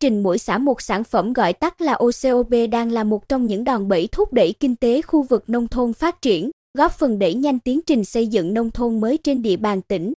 trình 0.00 0.22
mỗi 0.22 0.38
xã 0.38 0.58
một 0.58 0.82
sản 0.82 1.04
phẩm 1.04 1.32
gọi 1.32 1.52
tắt 1.52 1.80
là 1.80 1.92
OCOP 1.92 2.50
đang 2.70 2.92
là 2.92 3.04
một 3.04 3.28
trong 3.28 3.46
những 3.46 3.64
đòn 3.64 3.88
bẩy 3.88 4.08
thúc 4.12 4.32
đẩy 4.32 4.54
kinh 4.60 4.76
tế 4.76 5.02
khu 5.02 5.22
vực 5.22 5.44
nông 5.50 5.68
thôn 5.68 5.92
phát 5.92 6.22
triển, 6.22 6.50
góp 6.78 6.92
phần 6.92 7.18
đẩy 7.18 7.34
nhanh 7.34 7.58
tiến 7.58 7.80
trình 7.86 8.04
xây 8.04 8.26
dựng 8.26 8.54
nông 8.54 8.70
thôn 8.70 9.00
mới 9.00 9.18
trên 9.18 9.42
địa 9.42 9.56
bàn 9.56 9.82
tỉnh. 9.82 10.12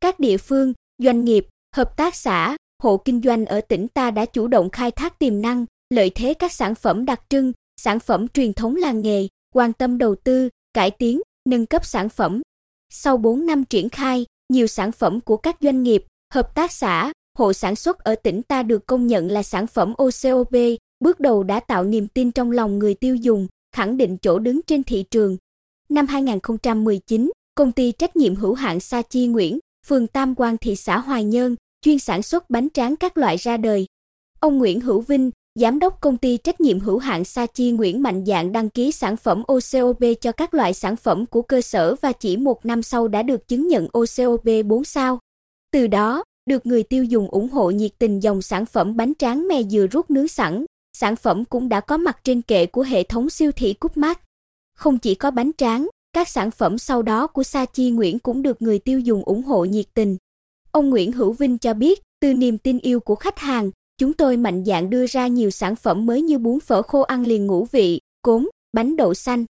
Các 0.00 0.20
địa 0.20 0.36
phương, 0.36 0.72
doanh 0.98 1.24
nghiệp, 1.24 1.46
hợp 1.76 1.96
tác 1.96 2.14
xã, 2.14 2.56
hộ 2.82 2.96
kinh 2.96 3.20
doanh 3.24 3.46
ở 3.46 3.60
tỉnh 3.60 3.88
ta 3.88 4.10
đã 4.10 4.24
chủ 4.24 4.46
động 4.46 4.70
khai 4.70 4.90
thác 4.90 5.18
tiềm 5.18 5.42
năng, 5.42 5.66
lợi 5.90 6.10
thế 6.10 6.34
các 6.34 6.52
sản 6.52 6.74
phẩm 6.74 7.04
đặc 7.04 7.20
trưng, 7.28 7.52
sản 7.76 8.00
phẩm 8.00 8.28
truyền 8.28 8.52
thống 8.52 8.76
làng 8.76 9.02
nghề, 9.02 9.28
quan 9.54 9.72
tâm 9.72 9.98
đầu 9.98 10.14
tư, 10.14 10.48
cải 10.74 10.90
tiến, 10.90 11.20
nâng 11.48 11.66
cấp 11.66 11.84
sản 11.84 12.08
phẩm. 12.08 12.42
Sau 12.90 13.16
4 13.16 13.46
năm 13.46 13.64
triển 13.64 13.88
khai, 13.88 14.26
nhiều 14.48 14.66
sản 14.66 14.92
phẩm 14.92 15.20
của 15.20 15.36
các 15.36 15.56
doanh 15.60 15.82
nghiệp, 15.82 16.04
hợp 16.34 16.54
tác 16.54 16.72
xã, 16.72 17.12
hộ 17.38 17.52
sản 17.52 17.76
xuất 17.76 17.98
ở 17.98 18.14
tỉnh 18.14 18.42
ta 18.42 18.62
được 18.62 18.86
công 18.86 19.06
nhận 19.06 19.30
là 19.30 19.42
sản 19.42 19.66
phẩm 19.66 19.94
OCOP, 19.94 20.54
bước 21.00 21.20
đầu 21.20 21.42
đã 21.42 21.60
tạo 21.60 21.84
niềm 21.84 22.08
tin 22.08 22.32
trong 22.32 22.50
lòng 22.50 22.78
người 22.78 22.94
tiêu 22.94 23.16
dùng, 23.16 23.46
khẳng 23.76 23.96
định 23.96 24.16
chỗ 24.18 24.38
đứng 24.38 24.60
trên 24.66 24.82
thị 24.82 25.04
trường. 25.10 25.36
Năm 25.88 26.06
2019, 26.06 27.30
công 27.54 27.72
ty 27.72 27.92
trách 27.92 28.16
nhiệm 28.16 28.34
hữu 28.34 28.54
hạn 28.54 28.80
Sa 28.80 29.02
Chi 29.02 29.26
Nguyễn, 29.26 29.58
phường 29.86 30.06
Tam 30.06 30.34
Quan 30.34 30.56
thị 30.58 30.76
xã 30.76 30.98
Hoài 30.98 31.24
Nhơn, 31.24 31.56
chuyên 31.82 31.98
sản 31.98 32.22
xuất 32.22 32.50
bánh 32.50 32.68
tráng 32.74 32.96
các 32.96 33.18
loại 33.18 33.36
ra 33.36 33.56
đời. 33.56 33.86
Ông 34.40 34.58
Nguyễn 34.58 34.80
Hữu 34.80 35.00
Vinh, 35.00 35.30
giám 35.54 35.78
đốc 35.78 36.00
công 36.00 36.16
ty 36.16 36.36
trách 36.36 36.60
nhiệm 36.60 36.80
hữu 36.80 36.98
hạn 36.98 37.24
Sa 37.24 37.46
Chi 37.46 37.70
Nguyễn 37.70 38.02
mạnh 38.02 38.24
dạn 38.26 38.52
đăng 38.52 38.70
ký 38.70 38.92
sản 38.92 39.16
phẩm 39.16 39.42
OCOP 39.46 40.00
cho 40.20 40.32
các 40.32 40.54
loại 40.54 40.74
sản 40.74 40.96
phẩm 40.96 41.26
của 41.26 41.42
cơ 41.42 41.60
sở 41.60 41.94
và 41.94 42.12
chỉ 42.12 42.36
một 42.36 42.66
năm 42.66 42.82
sau 42.82 43.08
đã 43.08 43.22
được 43.22 43.48
chứng 43.48 43.68
nhận 43.68 43.88
OCOP 43.92 44.44
4 44.64 44.84
sao. 44.84 45.18
Từ 45.72 45.86
đó, 45.86 46.24
được 46.46 46.66
người 46.66 46.82
tiêu 46.82 47.04
dùng 47.04 47.28
ủng 47.30 47.48
hộ 47.48 47.70
nhiệt 47.70 47.90
tình 47.98 48.20
dòng 48.20 48.42
sản 48.42 48.66
phẩm 48.66 48.96
bánh 48.96 49.12
tráng 49.18 49.48
me 49.48 49.62
dừa 49.62 49.86
rút 49.86 50.10
nướng 50.10 50.28
sẵn, 50.28 50.64
sản 50.96 51.16
phẩm 51.16 51.44
cũng 51.44 51.68
đã 51.68 51.80
có 51.80 51.96
mặt 51.96 52.18
trên 52.24 52.42
kệ 52.42 52.66
của 52.66 52.82
hệ 52.82 53.02
thống 53.02 53.30
siêu 53.30 53.52
thị 53.52 53.74
Cúp 53.74 53.96
Mát. 53.96 54.20
Không 54.76 54.98
chỉ 54.98 55.14
có 55.14 55.30
bánh 55.30 55.50
tráng, 55.58 55.88
các 56.12 56.28
sản 56.28 56.50
phẩm 56.50 56.78
sau 56.78 57.02
đó 57.02 57.26
của 57.26 57.42
Sa 57.42 57.66
Chi 57.66 57.90
Nguyễn 57.90 58.18
cũng 58.18 58.42
được 58.42 58.62
người 58.62 58.78
tiêu 58.78 59.00
dùng 59.00 59.22
ủng 59.24 59.42
hộ 59.42 59.64
nhiệt 59.64 59.86
tình. 59.94 60.16
Ông 60.70 60.90
Nguyễn 60.90 61.12
Hữu 61.12 61.32
Vinh 61.32 61.58
cho 61.58 61.74
biết, 61.74 62.02
từ 62.20 62.34
niềm 62.34 62.58
tin 62.58 62.78
yêu 62.78 63.00
của 63.00 63.14
khách 63.14 63.38
hàng, 63.38 63.70
chúng 63.98 64.12
tôi 64.12 64.36
mạnh 64.36 64.64
dạn 64.64 64.90
đưa 64.90 65.06
ra 65.06 65.26
nhiều 65.26 65.50
sản 65.50 65.76
phẩm 65.76 66.06
mới 66.06 66.22
như 66.22 66.38
bún 66.38 66.60
phở 66.60 66.82
khô 66.82 67.00
ăn 67.00 67.26
liền 67.26 67.46
ngũ 67.46 67.64
vị, 67.64 68.00
cốm, 68.22 68.50
bánh 68.72 68.96
đậu 68.96 69.14
xanh. 69.14 69.44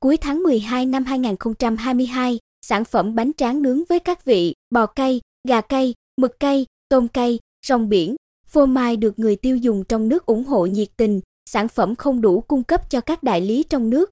Cuối 0.00 0.16
tháng 0.16 0.42
12 0.42 0.86
năm 0.86 1.04
2022, 1.04 2.38
sản 2.66 2.84
phẩm 2.84 3.14
bánh 3.14 3.32
tráng 3.32 3.62
nướng 3.62 3.84
với 3.88 3.98
các 3.98 4.24
vị 4.24 4.54
bò 4.70 4.86
cay, 4.86 5.20
gà 5.48 5.60
cay, 5.60 5.94
mực 6.16 6.40
cay, 6.40 6.66
tôm 6.88 7.08
cay, 7.08 7.38
rong 7.66 7.88
biển, 7.88 8.16
phô 8.46 8.66
mai 8.66 8.96
được 8.96 9.18
người 9.18 9.36
tiêu 9.36 9.56
dùng 9.56 9.84
trong 9.84 10.08
nước 10.08 10.26
ủng 10.26 10.44
hộ 10.44 10.66
nhiệt 10.66 10.88
tình, 10.96 11.20
sản 11.50 11.68
phẩm 11.68 11.94
không 11.94 12.20
đủ 12.20 12.40
cung 12.40 12.62
cấp 12.62 12.90
cho 12.90 13.00
các 13.00 13.22
đại 13.22 13.40
lý 13.40 13.62
trong 13.62 13.90
nước. 13.90 14.10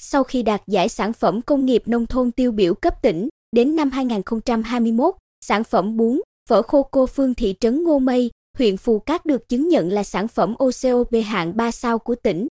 Sau 0.00 0.24
khi 0.24 0.42
đạt 0.42 0.62
giải 0.66 0.88
sản 0.88 1.12
phẩm 1.12 1.42
công 1.42 1.66
nghiệp 1.66 1.82
nông 1.86 2.06
thôn 2.06 2.30
tiêu 2.30 2.52
biểu 2.52 2.74
cấp 2.74 3.02
tỉnh, 3.02 3.28
đến 3.52 3.76
năm 3.76 3.90
2021, 3.90 5.14
sản 5.44 5.64
phẩm 5.64 5.96
bún, 5.96 6.20
phở 6.48 6.62
khô 6.62 6.82
cô 6.82 7.06
phương 7.06 7.34
thị 7.34 7.54
trấn 7.60 7.84
Ngô 7.84 7.98
Mây, 7.98 8.30
huyện 8.58 8.76
Phù 8.76 8.98
Cát 8.98 9.26
được 9.26 9.48
chứng 9.48 9.68
nhận 9.68 9.92
là 9.92 10.04
sản 10.04 10.28
phẩm 10.28 10.54
OCOP 10.54 11.12
hạng 11.24 11.56
3 11.56 11.70
sao 11.70 11.98
của 11.98 12.14
tỉnh. 12.14 12.46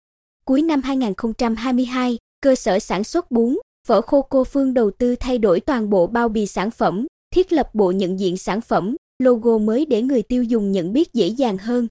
Cuối 0.44 0.62
năm 0.62 0.82
2022, 0.82 2.18
cơ 2.40 2.54
sở 2.54 2.78
sản 2.78 3.04
xuất 3.04 3.30
bún, 3.30 3.58
phở 3.86 4.00
khô 4.00 4.22
cô 4.22 4.44
phương 4.44 4.74
đầu 4.74 4.90
tư 4.90 5.16
thay 5.16 5.38
đổi 5.38 5.60
toàn 5.60 5.90
bộ 5.90 6.06
bao 6.06 6.28
bì 6.28 6.46
sản 6.46 6.70
phẩm, 6.70 7.06
thiết 7.38 7.52
lập 7.52 7.74
bộ 7.74 7.90
nhận 7.90 8.20
diện 8.20 8.36
sản 8.36 8.60
phẩm, 8.60 8.96
logo 9.18 9.58
mới 9.58 9.86
để 9.86 10.02
người 10.02 10.22
tiêu 10.22 10.42
dùng 10.42 10.72
nhận 10.72 10.92
biết 10.92 11.12
dễ 11.12 11.26
dàng 11.26 11.58
hơn. 11.58 11.88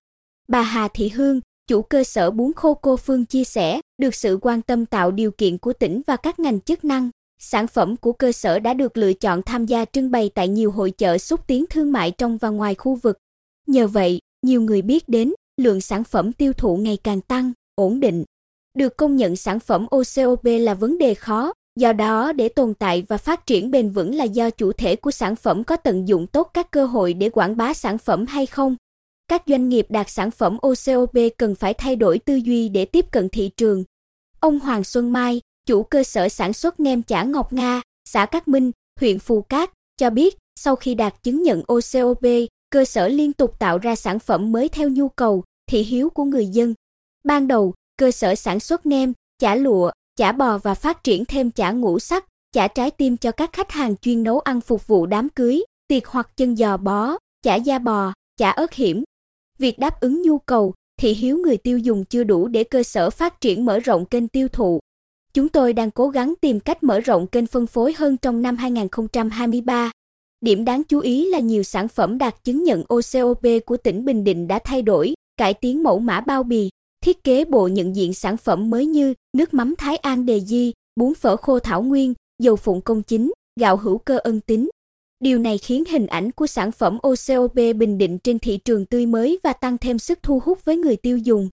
Bà 0.48 0.62
Hà 0.62 0.88
Thị 0.88 1.10
Hương, 1.10 1.42
chủ 1.68 1.82
cơ 1.82 2.04
sở 2.04 2.32
bún 2.32 2.54
khô 2.56 2.74
cô 2.74 2.98
Phương 2.98 3.26
chia 3.26 3.44
sẻ, 3.44 3.82
được 3.98 4.16
sự 4.16 4.40
quan 4.42 4.62
tâm 4.62 4.86
tạo 4.86 5.12
điều 5.12 5.32
kiện 5.32 5.58
của 5.58 5.74
tỉnh 5.74 6.02
và 6.08 6.16
các 6.16 6.40
ngành 6.40 6.62
chức 6.62 6.86
năng, 6.86 7.10
sản 7.40 7.68
phẩm 7.68 7.98
của 7.98 8.12
cơ 8.14 8.32
sở 8.32 8.60
đã 8.60 8.74
được 8.74 8.98
lựa 8.98 9.14
chọn 9.14 9.42
tham 9.42 9.66
gia 9.66 9.86
trưng 9.86 10.12
bày 10.12 10.30
tại 10.36 10.48
nhiều 10.48 10.72
hội 10.72 10.92
chợ 10.92 11.18
xúc 11.18 11.48
tiến 11.48 11.66
thương 11.70 11.92
mại 11.92 12.12
trong 12.12 12.38
và 12.38 12.50
ngoài 12.50 12.76
khu 12.76 12.96
vực. 12.96 13.18
Nhờ 13.68 13.88
vậy, 13.88 14.20
nhiều 14.42 14.62
người 14.62 14.82
biết 14.82 15.10
đến, 15.10 15.34
lượng 15.62 15.82
sản 15.82 16.04
phẩm 16.04 16.34
tiêu 16.34 16.54
thụ 16.54 16.78
ngày 16.78 16.98
càng 17.04 17.22
tăng, 17.22 17.52
ổn 17.76 18.00
định. 18.00 18.24
Được 18.78 18.98
công 18.98 19.16
nhận 19.16 19.36
sản 19.36 19.60
phẩm 19.60 19.86
OCOP 19.86 20.44
là 20.44 20.74
vấn 20.74 20.98
đề 20.98 21.14
khó, 21.14 21.54
Do 21.78 21.94
đó, 21.94 22.32
để 22.32 22.50
tồn 22.50 22.74
tại 22.74 23.04
và 23.08 23.18
phát 23.18 23.46
triển 23.46 23.72
bền 23.72 23.90
vững 23.90 24.16
là 24.16 24.24
do 24.24 24.50
chủ 24.50 24.72
thể 24.72 24.96
của 24.96 25.12
sản 25.12 25.36
phẩm 25.36 25.64
có 25.64 25.76
tận 25.76 26.08
dụng 26.08 26.28
tốt 26.28 26.52
các 26.54 26.72
cơ 26.72 26.86
hội 26.86 27.14
để 27.14 27.30
quảng 27.30 27.58
bá 27.58 27.74
sản 27.74 27.98
phẩm 27.98 28.26
hay 28.26 28.46
không. 28.46 28.76
Các 29.28 29.44
doanh 29.48 29.70
nghiệp 29.70 29.86
đạt 29.90 30.10
sản 30.10 30.32
phẩm 30.32 30.58
OCOP 30.62 31.16
cần 31.38 31.56
phải 31.56 31.74
thay 31.74 31.96
đổi 31.96 32.20
tư 32.20 32.36
duy 32.36 32.70
để 32.70 32.86
tiếp 32.86 33.06
cận 33.12 33.30
thị 33.30 33.50
trường. 33.58 33.84
Ông 34.40 34.60
Hoàng 34.60 34.84
Xuân 34.84 35.14
Mai, 35.14 35.42
chủ 35.66 35.84
cơ 35.84 36.04
sở 36.04 36.30
sản 36.30 36.54
xuất 36.54 36.80
nem 36.80 37.04
chả 37.04 37.24
Ngọc 37.24 37.54
Nga, 37.54 37.82
xã 38.10 38.26
Cát 38.26 38.48
Minh, 38.48 38.72
huyện 39.00 39.20
Phù 39.20 39.42
Cát, 39.42 39.72
cho 39.98 40.10
biết 40.10 40.38
sau 40.56 40.76
khi 40.76 40.96
đạt 40.96 41.24
chứng 41.24 41.44
nhận 41.44 41.64
OCOP, 41.68 42.26
cơ 42.70 42.86
sở 42.86 43.08
liên 43.08 43.34
tục 43.34 43.60
tạo 43.60 43.78
ra 43.78 43.96
sản 43.96 44.20
phẩm 44.20 44.52
mới 44.52 44.70
theo 44.70 44.90
nhu 44.90 45.10
cầu, 45.10 45.44
thị 45.70 45.84
hiếu 45.84 46.10
của 46.10 46.24
người 46.24 46.48
dân. 46.48 46.74
Ban 47.24 47.48
đầu, 47.48 47.74
cơ 47.98 48.12
sở 48.12 48.36
sản 48.36 48.60
xuất 48.60 48.86
nem, 48.86 49.14
chả 49.40 49.56
lụa, 49.56 49.92
chả 50.18 50.32
bò 50.32 50.58
và 50.58 50.74
phát 50.74 51.04
triển 51.04 51.26
thêm 51.26 51.52
chả 51.52 51.72
ngũ 51.72 52.00
sắc, 52.00 52.26
chả 52.52 52.68
trái 52.68 52.92
tim 52.92 53.18
cho 53.18 53.32
các 53.32 53.54
khách 53.54 53.72
hàng 53.72 53.98
chuyên 53.98 54.24
nấu 54.24 54.40
ăn 54.40 54.62
phục 54.62 54.88
vụ 54.88 55.06
đám 55.06 55.30
cưới, 55.30 55.64
tiệc 55.88 56.08
hoặc 56.08 56.38
chân 56.38 56.56
giò 56.56 56.78
bó, 56.78 57.18
chả 57.44 57.56
da 57.56 57.80
bò, 57.80 58.14
chả 58.38 58.52
ớt 58.52 58.74
hiểm. 58.74 59.04
Việc 59.60 59.80
đáp 59.80 60.00
ứng 60.00 60.22
nhu 60.22 60.38
cầu, 60.38 60.74
thị 61.00 61.14
hiếu 61.14 61.38
người 61.38 61.58
tiêu 61.58 61.78
dùng 61.78 62.06
chưa 62.06 62.24
đủ 62.24 62.48
để 62.48 62.64
cơ 62.64 62.84
sở 62.84 63.10
phát 63.10 63.42
triển 63.42 63.66
mở 63.66 63.80
rộng 63.80 64.06
kênh 64.06 64.28
tiêu 64.28 64.48
thụ. 64.48 64.80
Chúng 65.34 65.50
tôi 65.50 65.74
đang 65.74 65.92
cố 65.92 66.10
gắng 66.10 66.34
tìm 66.42 66.60
cách 66.60 66.84
mở 66.84 67.00
rộng 67.00 67.28
kênh 67.28 67.48
phân 67.48 67.68
phối 67.68 67.94
hơn 67.98 68.18
trong 68.18 68.42
năm 68.42 68.58
2023. 68.58 69.92
Điểm 70.42 70.66
đáng 70.66 70.84
chú 70.84 71.00
ý 71.00 71.30
là 71.30 71.40
nhiều 71.40 71.64
sản 71.64 71.88
phẩm 71.88 72.18
đạt 72.18 72.44
chứng 72.44 72.64
nhận 72.64 72.84
OCOP 72.88 73.44
của 73.66 73.78
tỉnh 73.78 74.06
Bình 74.06 74.24
Định 74.24 74.48
đã 74.48 74.60
thay 74.60 74.82
đổi, 74.82 75.14
cải 75.38 75.54
tiến 75.54 75.84
mẫu 75.84 76.00
mã 76.00 76.22
bao 76.22 76.44
bì, 76.44 76.70
thiết 77.02 77.24
kế 77.24 77.46
bộ 77.46 77.68
nhận 77.68 77.96
diện 77.96 78.14
sản 78.14 78.38
phẩm 78.38 78.70
mới 78.70 78.86
như 78.86 79.14
nước 79.38 79.54
mắm 79.54 79.76
Thái 79.78 79.98
An 79.98 80.26
đề 80.26 80.40
di, 80.40 80.74
bún 80.96 81.14
phở 81.14 81.38
khô 81.38 81.60
thảo 81.60 81.82
nguyên, 81.82 82.14
dầu 82.40 82.56
phụng 82.56 82.82
công 82.82 83.04
chính, 83.04 83.32
gạo 83.60 83.78
hữu 83.78 83.98
cơ 83.98 84.18
ân 84.18 84.42
tính. 84.42 84.70
Điều 85.20 85.40
này 85.40 85.58
khiến 85.58 85.84
hình 85.86 86.08
ảnh 86.08 86.32
của 86.32 86.48
sản 86.48 86.72
phẩm 86.72 86.98
OCOP 87.02 87.56
Bình 87.56 87.98
Định 87.98 88.20
trên 88.20 88.40
thị 88.40 88.58
trường 88.58 88.86
tươi 88.86 89.06
mới 89.06 89.40
và 89.44 89.54
tăng 89.54 89.78
thêm 89.78 90.00
sức 90.00 90.20
thu 90.24 90.40
hút 90.40 90.66
với 90.66 90.78
người 90.78 90.96
tiêu 90.96 91.18
dùng. 91.18 91.50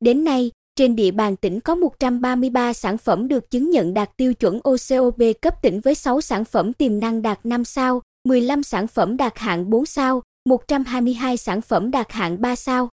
Đến 0.00 0.24
nay, 0.24 0.50
trên 0.76 0.96
địa 0.96 1.10
bàn 1.10 1.36
tỉnh 1.36 1.60
có 1.60 1.74
133 1.74 2.72
sản 2.72 2.98
phẩm 2.98 3.28
được 3.28 3.50
chứng 3.50 3.70
nhận 3.70 3.94
đạt 3.94 4.16
tiêu 4.16 4.34
chuẩn 4.34 4.60
OCOP 4.60 5.18
cấp 5.42 5.62
tỉnh 5.62 5.80
với 5.80 5.94
6 5.94 6.20
sản 6.20 6.44
phẩm 6.44 6.72
tiềm 6.72 7.00
năng 7.00 7.22
đạt 7.22 7.46
5 7.46 7.64
sao, 7.64 8.02
15 8.24 8.62
sản 8.62 8.86
phẩm 8.86 9.16
đạt 9.16 9.38
hạng 9.38 9.70
4 9.70 9.86
sao, 9.86 10.22
122 10.48 11.36
sản 11.36 11.60
phẩm 11.60 11.90
đạt 11.90 12.12
hạng 12.12 12.40
3 12.40 12.56
sao. 12.56 12.88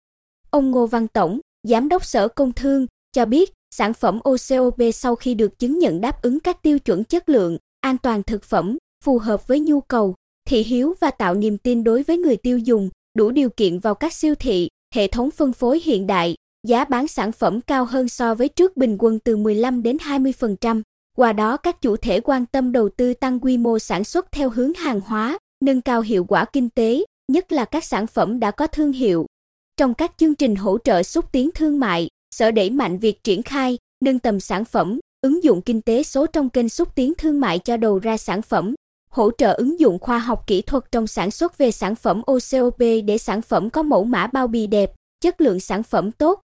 Ông 0.51 0.71
Ngô 0.71 0.87
Văn 0.87 1.09
Tổng, 1.09 1.41
Giám 1.69 1.89
đốc 1.89 2.05
Sở 2.05 2.29
Công 2.29 2.53
Thương, 2.53 2.87
cho 3.13 3.25
biết 3.25 3.53
sản 3.75 3.95
phẩm 3.95 4.21
OCOP 4.25 4.81
sau 4.95 5.17
khi 5.17 5.35
được 5.35 5.59
chứng 5.59 5.79
nhận 5.79 6.01
đáp 6.01 6.23
ứng 6.23 6.41
các 6.41 6.63
tiêu 6.63 6.79
chuẩn 6.79 7.05
chất 7.05 7.29
lượng, 7.29 7.59
an 7.81 7.99
toàn 7.99 8.23
thực 8.23 8.45
phẩm, 8.45 8.79
phù 9.05 9.19
hợp 9.19 9.47
với 9.47 9.61
nhu 9.61 9.81
cầu, 9.81 10.15
thị 10.49 10.63
hiếu 10.63 10.95
và 11.01 11.11
tạo 11.11 11.35
niềm 11.35 11.59
tin 11.59 11.85
đối 11.85 12.03
với 12.03 12.19
người 12.19 12.37
tiêu 12.37 12.59
dùng, 12.59 12.91
đủ 13.15 13.31
điều 13.31 13.51
kiện 13.51 13.79
vào 13.79 13.95
các 13.95 14.13
siêu 14.13 14.35
thị, 14.35 14.69
hệ 14.95 15.07
thống 15.07 15.31
phân 15.31 15.53
phối 15.53 15.81
hiện 15.85 16.07
đại, 16.07 16.35
giá 16.69 16.85
bán 16.85 17.09
sản 17.09 17.33
phẩm 17.33 17.61
cao 17.61 17.85
hơn 17.85 18.09
so 18.09 18.35
với 18.35 18.49
trước 18.49 18.77
bình 18.77 18.97
quân 18.99 19.19
từ 19.19 19.37
15 19.37 19.83
đến 19.83 19.97
20%. 19.97 20.83
Qua 21.17 21.33
đó 21.33 21.57
các 21.57 21.81
chủ 21.81 21.97
thể 21.97 22.21
quan 22.21 22.47
tâm 22.47 22.73
đầu 22.73 22.89
tư 22.89 23.15
tăng 23.15 23.41
quy 23.41 23.59
mô 23.59 23.79
sản 23.79 24.05
xuất 24.05 24.33
theo 24.33 24.51
hướng 24.51 24.75
hàng 24.75 25.01
hóa, 25.01 25.39
nâng 25.65 25.81
cao 25.81 26.01
hiệu 26.01 26.25
quả 26.25 26.45
kinh 26.45 26.69
tế, 26.69 27.05
nhất 27.33 27.53
là 27.53 27.65
các 27.65 27.85
sản 27.85 28.07
phẩm 28.07 28.41
đã 28.41 28.51
có 28.51 28.67
thương 28.67 28.93
hiệu, 28.93 29.27
trong 29.77 29.95
các 29.95 30.13
chương 30.17 30.35
trình 30.35 30.57
hỗ 30.57 30.79
trợ 30.79 31.03
xúc 31.03 31.33
tiến 31.33 31.51
thương 31.55 31.81
mại, 31.81 32.09
Sở 32.33 32.51
đẩy 32.51 32.71
mạnh 32.71 32.99
việc 32.99 33.25
triển 33.25 33.43
khai, 33.43 33.79
nâng 34.05 34.19
tầm 34.19 34.41
sản 34.41 34.65
phẩm, 34.65 34.99
ứng 35.21 35.45
dụng 35.45 35.63
kinh 35.63 35.81
tế 35.81 36.03
số 36.03 36.27
trong 36.27 36.51
kênh 36.51 36.69
xúc 36.69 36.95
tiến 36.95 37.13
thương 37.19 37.41
mại 37.41 37.59
cho 37.59 37.77
đầu 37.77 37.99
ra 37.99 38.17
sản 38.17 38.43
phẩm, 38.43 38.75
hỗ 39.11 39.31
trợ 39.39 39.53
ứng 39.53 39.81
dụng 39.81 39.99
khoa 39.99 40.19
học 40.19 40.47
kỹ 40.47 40.63
thuật 40.63 40.85
trong 40.93 41.07
sản 41.07 41.31
xuất 41.31 41.59
về 41.59 41.71
sản 41.71 41.95
phẩm 41.95 42.23
OCOP 42.27 42.79
để 42.79 43.19
sản 43.19 43.43
phẩm 43.43 43.71
có 43.71 43.83
mẫu 43.83 44.05
mã 44.05 44.27
bao 44.27 44.47
bì 44.47 44.67
đẹp, 44.67 44.93
chất 45.21 45.41
lượng 45.41 45.61
sản 45.61 45.83
phẩm 45.83 46.13
tốt, 46.13 46.41